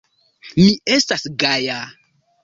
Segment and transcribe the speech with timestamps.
[0.59, 0.63] Mi
[0.95, 1.77] estas gaja.